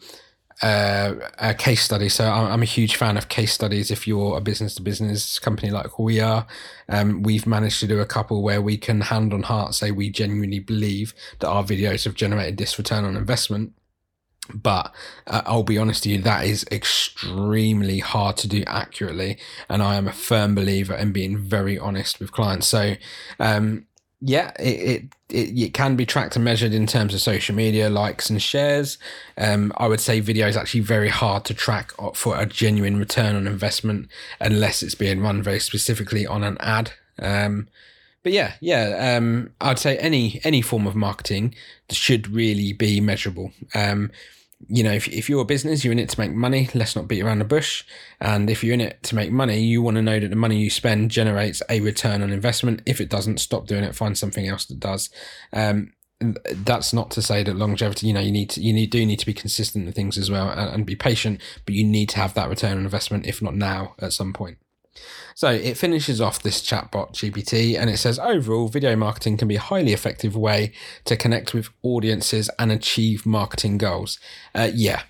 uh, 0.61 1.15
a 1.37 1.53
case 1.53 1.81
study. 1.81 2.09
So 2.09 2.25
I'm 2.25 2.61
a 2.61 2.65
huge 2.65 2.95
fan 2.95 3.17
of 3.17 3.27
case 3.27 3.53
studies. 3.53 3.91
If 3.91 4.07
you're 4.07 4.37
a 4.37 4.41
business 4.41 4.75
to 4.75 4.81
business 4.81 5.39
company 5.39 5.71
like 5.71 5.99
we 5.99 6.19
are, 6.19 6.45
um, 6.87 7.23
we've 7.23 7.47
managed 7.47 7.79
to 7.81 7.87
do 7.87 7.99
a 7.99 8.05
couple 8.05 8.41
where 8.41 8.61
we 8.61 8.77
can 8.77 9.01
hand 9.01 9.33
on 9.33 9.43
heart 9.43 9.75
say 9.75 9.91
we 9.91 10.09
genuinely 10.09 10.59
believe 10.59 11.13
that 11.39 11.49
our 11.49 11.63
videos 11.63 12.05
have 12.05 12.13
generated 12.15 12.57
this 12.57 12.77
return 12.77 13.03
on 13.03 13.17
investment. 13.17 13.73
But 14.53 14.93
uh, 15.27 15.41
I'll 15.45 15.63
be 15.63 15.77
honest 15.77 16.05
with 16.05 16.13
you, 16.13 16.21
that 16.21 16.45
is 16.45 16.65
extremely 16.71 17.99
hard 17.99 18.37
to 18.37 18.47
do 18.47 18.63
accurately. 18.67 19.37
And 19.69 19.81
I 19.81 19.95
am 19.95 20.07
a 20.07 20.13
firm 20.13 20.55
believer 20.55 20.95
in 20.95 21.11
being 21.11 21.37
very 21.37 21.77
honest 21.77 22.19
with 22.19 22.31
clients. 22.31 22.67
So, 22.67 22.95
um, 23.39 23.85
yeah, 24.21 24.51
it, 24.59 24.63
it, 24.63 25.03
it, 25.29 25.59
it, 25.59 25.73
can 25.73 25.95
be 25.95 26.05
tracked 26.05 26.35
and 26.35 26.45
measured 26.45 26.73
in 26.73 26.87
terms 26.87 27.13
of 27.13 27.21
social 27.21 27.53
media 27.53 27.89
likes 27.89 28.29
and 28.29 28.41
shares. 28.41 28.97
Um, 29.37 29.71
I 29.77 29.87
would 29.87 29.99
say 29.99 30.19
video 30.19 30.47
is 30.47 30.57
actually 30.57 30.79
very 30.79 31.09
hard 31.09 31.45
to 31.45 31.53
track 31.53 31.91
for 32.13 32.39
a 32.39 32.45
genuine 32.45 32.97
return 32.97 33.35
on 33.35 33.45
investment 33.45 34.07
unless 34.39 34.81
it's 34.81 34.95
being 34.95 35.21
run 35.21 35.43
very 35.43 35.59
specifically 35.59 36.25
on 36.25 36.43
an 36.43 36.57
ad. 36.59 36.91
Um, 37.19 37.67
but 38.25 38.33
yeah, 38.33 38.53
yeah, 38.59 39.15
um, 39.17 39.51
I'd 39.61 39.77
say 39.77 39.97
any 39.99 40.41
any 40.43 40.63
form 40.63 40.87
of 40.87 40.95
marketing 40.95 41.53
should 41.91 42.27
really 42.27 42.73
be 42.73 42.99
measurable. 42.99 43.51
Um, 43.75 44.09
you 44.67 44.83
know, 44.83 44.91
if, 44.91 45.07
if 45.07 45.29
you're 45.29 45.41
a 45.41 45.45
business, 45.45 45.83
you're 45.83 45.91
in 45.91 45.99
it 45.99 46.09
to 46.09 46.19
make 46.19 46.31
money. 46.31 46.69
Let's 46.73 46.95
not 46.95 47.07
beat 47.07 47.21
around 47.21 47.39
the 47.39 47.45
bush. 47.45 47.83
And 48.19 48.49
if 48.49 48.63
you're 48.63 48.73
in 48.73 48.81
it 48.81 49.03
to 49.03 49.15
make 49.15 49.31
money, 49.31 49.61
you 49.61 49.81
want 49.81 49.95
to 49.95 50.01
know 50.01 50.19
that 50.19 50.29
the 50.29 50.35
money 50.35 50.57
you 50.57 50.69
spend 50.69 51.11
generates 51.11 51.61
a 51.69 51.81
return 51.81 52.21
on 52.21 52.31
investment. 52.31 52.81
If 52.85 53.01
it 53.01 53.09
doesn't, 53.09 53.39
stop 53.39 53.67
doing 53.67 53.83
it. 53.83 53.95
Find 53.95 54.17
something 54.17 54.47
else 54.47 54.65
that 54.65 54.79
does. 54.79 55.09
Um, 55.53 55.93
that's 56.19 56.93
not 56.93 57.11
to 57.11 57.21
say 57.21 57.43
that 57.43 57.55
longevity. 57.55 58.07
You 58.07 58.13
know, 58.13 58.21
you 58.21 58.31
need 58.31 58.49
to, 58.51 58.61
you 58.61 58.73
need 58.73 58.89
do 58.89 59.05
need 59.05 59.19
to 59.19 59.25
be 59.25 59.33
consistent 59.33 59.85
with 59.85 59.95
things 59.95 60.17
as 60.17 60.31
well 60.31 60.49
and, 60.49 60.73
and 60.73 60.85
be 60.85 60.95
patient. 60.95 61.41
But 61.65 61.75
you 61.75 61.83
need 61.83 62.09
to 62.09 62.17
have 62.17 62.33
that 62.35 62.49
return 62.49 62.77
on 62.77 62.85
investment, 62.85 63.27
if 63.27 63.41
not 63.41 63.55
now, 63.55 63.95
at 63.99 64.13
some 64.13 64.33
point. 64.33 64.57
So 65.33 65.49
it 65.49 65.77
finishes 65.77 66.21
off 66.21 66.41
this 66.41 66.61
chatbot 66.61 67.13
GPT 67.13 67.77
and 67.77 67.89
it 67.89 67.97
says 67.97 68.17
overall, 68.19 68.67
video 68.67 68.95
marketing 68.95 69.37
can 69.37 69.47
be 69.47 69.55
a 69.55 69.61
highly 69.61 69.93
effective 69.93 70.35
way 70.35 70.71
to 71.05 71.17
connect 71.17 71.53
with 71.53 71.69
audiences 71.83 72.49
and 72.57 72.71
achieve 72.71 73.25
marketing 73.25 73.77
goals. 73.77 74.19
Uh, 74.53 74.71
yeah, 74.73 75.03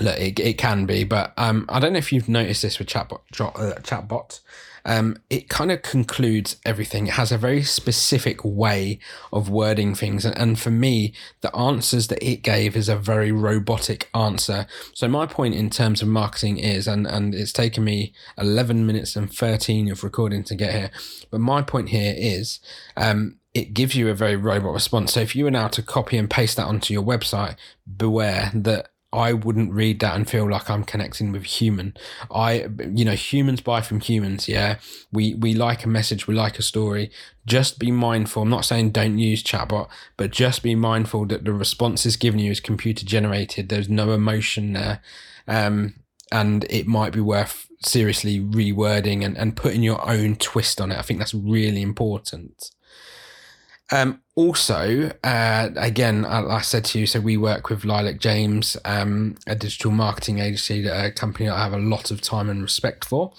look, 0.00 0.18
it, 0.18 0.40
it 0.40 0.58
can 0.58 0.86
be, 0.86 1.04
but 1.04 1.32
um, 1.36 1.66
I 1.68 1.78
don't 1.78 1.92
know 1.92 1.98
if 1.98 2.12
you've 2.12 2.28
noticed 2.28 2.62
this 2.62 2.78
with 2.78 2.88
chatbot, 2.88 3.20
uh, 3.40 3.80
chatbot 3.80 4.40
um, 4.86 5.16
it 5.28 5.48
kind 5.48 5.72
of 5.72 5.82
concludes 5.82 6.56
everything. 6.64 7.08
It 7.08 7.14
has 7.14 7.32
a 7.32 7.38
very 7.38 7.64
specific 7.64 8.44
way 8.44 9.00
of 9.32 9.50
wording 9.50 9.96
things. 9.96 10.24
And, 10.24 10.38
and 10.38 10.58
for 10.58 10.70
me, 10.70 11.12
the 11.40 11.54
answers 11.54 12.06
that 12.06 12.22
it 12.22 12.42
gave 12.42 12.76
is 12.76 12.88
a 12.88 12.96
very 12.96 13.32
robotic 13.32 14.08
answer. 14.14 14.66
So 14.94 15.08
my 15.08 15.26
point 15.26 15.56
in 15.56 15.70
terms 15.70 16.02
of 16.02 16.08
marketing 16.08 16.58
is, 16.58 16.86
and, 16.86 17.04
and 17.04 17.34
it's 17.34 17.52
taken 17.52 17.82
me 17.82 18.12
11 18.38 18.86
minutes 18.86 19.16
and 19.16 19.30
13 19.30 19.90
of 19.90 20.04
recording 20.04 20.44
to 20.44 20.54
get 20.54 20.72
here. 20.72 20.90
But 21.32 21.40
my 21.40 21.62
point 21.62 21.88
here 21.88 22.14
is, 22.16 22.60
um, 22.96 23.38
it 23.54 23.74
gives 23.74 23.96
you 23.96 24.08
a 24.08 24.14
very 24.14 24.36
robot 24.36 24.72
response. 24.72 25.14
So 25.14 25.20
if 25.20 25.34
you 25.34 25.44
were 25.44 25.50
now 25.50 25.66
to 25.68 25.82
copy 25.82 26.16
and 26.16 26.30
paste 26.30 26.58
that 26.58 26.66
onto 26.66 26.94
your 26.94 27.02
website, 27.02 27.56
beware 27.96 28.52
that 28.54 28.90
I 29.16 29.32
wouldn't 29.32 29.72
read 29.72 30.00
that 30.00 30.14
and 30.14 30.28
feel 30.28 30.48
like 30.48 30.68
I'm 30.68 30.84
connecting 30.84 31.32
with 31.32 31.44
human. 31.44 31.94
I, 32.30 32.68
you 32.92 33.04
know, 33.04 33.14
humans 33.14 33.62
buy 33.62 33.80
from 33.80 34.00
humans. 34.00 34.46
Yeah, 34.48 34.78
we 35.10 35.34
we 35.34 35.54
like 35.54 35.84
a 35.84 35.88
message, 35.88 36.26
we 36.26 36.34
like 36.34 36.58
a 36.58 36.62
story. 36.62 37.10
Just 37.46 37.78
be 37.78 37.90
mindful. 37.90 38.42
I'm 38.42 38.50
not 38.50 38.66
saying 38.66 38.90
don't 38.90 39.18
use 39.18 39.42
chatbot, 39.42 39.88
but 40.16 40.30
just 40.32 40.62
be 40.62 40.74
mindful 40.74 41.26
that 41.26 41.44
the 41.44 41.52
response 41.52 42.04
is 42.04 42.16
given 42.16 42.40
you 42.40 42.50
is 42.50 42.60
computer 42.60 43.06
generated. 43.06 43.68
There's 43.68 43.88
no 43.88 44.12
emotion 44.12 44.74
there, 44.74 45.00
um, 45.48 45.94
and 46.30 46.64
it 46.68 46.86
might 46.86 47.12
be 47.12 47.20
worth 47.20 47.68
seriously 47.80 48.40
rewording 48.40 49.24
and, 49.24 49.36
and 49.38 49.56
putting 49.56 49.82
your 49.82 50.06
own 50.08 50.36
twist 50.36 50.80
on 50.80 50.92
it. 50.92 50.98
I 50.98 51.02
think 51.02 51.18
that's 51.18 51.34
really 51.34 51.82
important. 51.82 52.70
Um, 53.90 54.20
also, 54.36 55.10
uh, 55.24 55.70
again, 55.76 56.26
I, 56.26 56.56
I, 56.56 56.60
said 56.60 56.84
to 56.86 56.98
you, 56.98 57.06
so 57.06 57.20
we 57.20 57.38
work 57.38 57.70
with 57.70 57.86
Lilac 57.86 58.20
James, 58.20 58.76
um, 58.84 59.36
a 59.46 59.56
digital 59.56 59.90
marketing 59.90 60.40
agency, 60.40 60.86
a 60.86 61.10
company 61.10 61.48
I 61.48 61.62
have 61.62 61.72
a 61.72 61.78
lot 61.78 62.10
of 62.10 62.20
time 62.20 62.50
and 62.50 62.62
respect 62.62 63.06
for. 63.06 63.32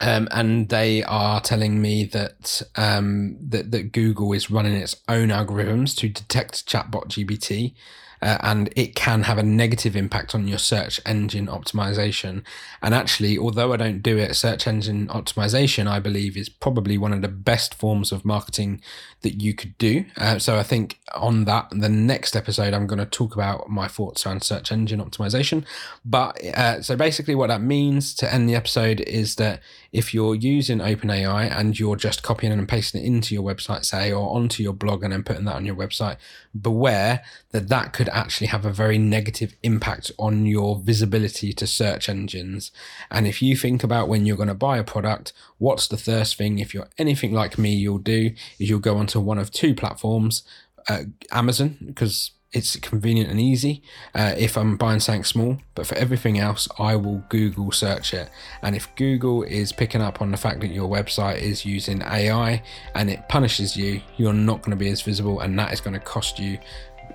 Um, 0.00 0.28
and 0.30 0.68
they 0.68 1.02
are 1.02 1.40
telling 1.40 1.82
me 1.82 2.04
that, 2.04 2.62
um, 2.76 3.36
that 3.40 3.72
that 3.72 3.90
Google 3.90 4.32
is 4.32 4.48
running 4.48 4.74
its 4.74 4.94
own 5.08 5.30
algorithms 5.30 5.96
to 5.96 6.08
detect 6.08 6.68
chatbot 6.68 7.08
GPT 7.08 7.74
uh, 8.22 8.38
and 8.40 8.72
it 8.76 8.94
can 8.94 9.22
have 9.22 9.38
a 9.38 9.42
negative 9.42 9.96
impact 9.96 10.34
on 10.34 10.48
your 10.48 10.58
search 10.58 11.00
engine 11.06 11.46
optimization. 11.46 12.42
And 12.82 12.94
actually, 12.94 13.38
although 13.38 13.72
I 13.72 13.76
don't 13.76 14.02
do 14.02 14.18
it, 14.18 14.34
search 14.34 14.66
engine 14.66 15.08
optimization, 15.08 15.86
I 15.86 16.00
believe, 16.00 16.36
is 16.36 16.48
probably 16.48 16.98
one 16.98 17.12
of 17.12 17.22
the 17.22 17.28
best 17.28 17.74
forms 17.74 18.12
of 18.12 18.24
marketing 18.24 18.80
that 19.22 19.42
you 19.42 19.54
could 19.54 19.76
do. 19.78 20.04
Uh, 20.16 20.38
so 20.38 20.56
I 20.56 20.62
think 20.62 20.98
on 21.14 21.44
that, 21.44 21.68
the 21.70 21.88
next 21.88 22.36
episode, 22.36 22.74
I'm 22.74 22.86
going 22.86 22.98
to 22.98 23.06
talk 23.06 23.34
about 23.34 23.68
my 23.68 23.88
thoughts 23.88 24.24
around 24.24 24.42
search 24.42 24.70
engine 24.70 25.00
optimization. 25.00 25.64
But 26.04 26.42
uh, 26.44 26.82
so 26.82 26.96
basically, 26.96 27.34
what 27.34 27.48
that 27.48 27.62
means 27.62 28.14
to 28.16 28.32
end 28.32 28.48
the 28.48 28.54
episode 28.54 29.00
is 29.00 29.36
that 29.36 29.60
if 29.92 30.12
you're 30.12 30.34
using 30.34 30.78
OpenAI 30.78 31.50
and 31.50 31.78
you're 31.78 31.96
just 31.96 32.22
copying 32.22 32.52
and 32.52 32.68
pasting 32.68 33.02
it 33.02 33.06
into 33.06 33.34
your 33.34 33.42
website, 33.42 33.84
say, 33.84 34.12
or 34.12 34.34
onto 34.34 34.62
your 34.62 34.72
blog 34.72 35.02
and 35.02 35.12
then 35.12 35.22
putting 35.22 35.44
that 35.46 35.56
on 35.56 35.64
your 35.64 35.74
website, 35.74 36.16
beware 36.60 37.22
that 37.50 37.68
that 37.68 37.92
could 38.08 38.16
actually 38.16 38.46
have 38.46 38.64
a 38.64 38.72
very 38.72 38.98
negative 38.98 39.54
impact 39.62 40.10
on 40.18 40.46
your 40.46 40.78
visibility 40.78 41.52
to 41.52 41.66
search 41.66 42.08
engines. 42.08 42.70
And 43.10 43.26
if 43.26 43.42
you 43.42 43.56
think 43.56 43.84
about 43.84 44.08
when 44.08 44.24
you're 44.24 44.36
going 44.36 44.48
to 44.48 44.54
buy 44.54 44.78
a 44.78 44.84
product, 44.84 45.32
what's 45.58 45.88
the 45.88 45.98
first 45.98 46.36
thing, 46.36 46.58
if 46.58 46.72
you're 46.72 46.88
anything 46.96 47.32
like 47.32 47.58
me, 47.58 47.74
you'll 47.74 47.98
do 47.98 48.30
is 48.58 48.70
you'll 48.70 48.80
go 48.80 48.96
onto 48.96 49.20
one 49.20 49.38
of 49.38 49.50
two 49.50 49.74
platforms, 49.74 50.42
uh, 50.88 51.02
Amazon, 51.30 51.76
because 51.84 52.30
it's 52.50 52.76
convenient 52.76 53.30
and 53.30 53.38
easy 53.38 53.82
uh, 54.14 54.32
if 54.38 54.56
I'm 54.56 54.78
buying 54.78 55.00
something 55.00 55.24
small. 55.24 55.58
But 55.74 55.86
for 55.86 55.96
everything 55.96 56.38
else, 56.38 56.66
I 56.78 56.96
will 56.96 57.22
Google 57.28 57.72
search 57.72 58.14
it. 58.14 58.30
And 58.62 58.74
if 58.74 58.88
Google 58.96 59.42
is 59.42 59.70
picking 59.70 60.00
up 60.00 60.22
on 60.22 60.30
the 60.30 60.38
fact 60.38 60.60
that 60.60 60.68
your 60.68 60.88
website 60.88 61.42
is 61.42 61.66
using 61.66 62.00
AI 62.02 62.62
and 62.94 63.10
it 63.10 63.28
punishes 63.28 63.76
you, 63.76 64.00
you're 64.16 64.32
not 64.32 64.62
going 64.62 64.70
to 64.70 64.82
be 64.82 64.88
as 64.88 65.02
visible, 65.02 65.40
and 65.40 65.58
that 65.58 65.74
is 65.74 65.82
going 65.82 65.94
to 65.94 66.00
cost 66.00 66.38
you 66.38 66.58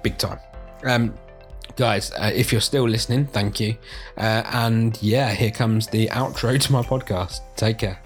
big 0.04 0.18
time. 0.18 0.40
Um, 0.84 1.13
guys, 1.75 2.12
uh, 2.12 2.32
if 2.34 2.52
you're 2.52 2.62
still 2.62 2.88
listening, 2.88 3.25
thank 3.28 3.60
you. 3.60 3.75
Uh, 4.18 4.44
and 4.52 5.02
yeah, 5.02 5.32
here 5.32 5.52
comes 5.52 5.88
the 5.88 6.08
outro 6.08 6.60
to 6.60 6.72
my 6.72 6.82
podcast. 6.82 7.42
Take 7.56 7.80
care. 7.80 8.00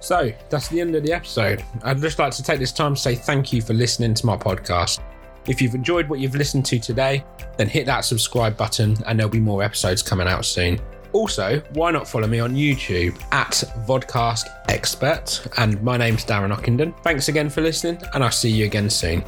So 0.00 0.32
that's 0.50 0.68
the 0.68 0.80
end 0.80 0.96
of 0.96 1.04
the 1.04 1.12
episode. 1.12 1.64
I'd 1.84 2.00
just 2.00 2.18
like 2.18 2.32
to 2.34 2.42
take 2.42 2.58
this 2.58 2.72
time 2.72 2.94
to 2.94 3.00
say 3.00 3.14
thank 3.14 3.52
you 3.52 3.62
for 3.62 3.72
listening 3.72 4.14
to 4.14 4.26
my 4.26 4.36
podcast. 4.36 5.00
If 5.46 5.62
you've 5.62 5.74
enjoyed 5.74 6.08
what 6.08 6.18
you've 6.18 6.34
listened 6.34 6.66
to 6.66 6.78
today, 6.78 7.24
then 7.56 7.68
hit 7.68 7.86
that 7.86 8.00
subscribe 8.00 8.56
button 8.56 8.96
and 9.06 9.18
there'll 9.18 9.30
be 9.30 9.40
more 9.40 9.62
episodes 9.62 10.02
coming 10.02 10.26
out 10.26 10.44
soon. 10.44 10.80
Also, 11.12 11.60
why 11.74 11.90
not 11.90 12.08
follow 12.08 12.26
me 12.26 12.40
on 12.40 12.54
YouTube 12.54 13.20
at 13.32 13.52
Vodcast 13.86 14.46
Expert? 14.68 15.46
And 15.58 15.80
my 15.82 15.96
name's 15.96 16.24
Darren 16.24 16.56
Ockenden. 16.56 16.98
Thanks 17.02 17.28
again 17.28 17.50
for 17.50 17.60
listening, 17.60 18.00
and 18.14 18.24
I'll 18.24 18.30
see 18.30 18.50
you 18.50 18.64
again 18.64 18.88
soon. 18.88 19.22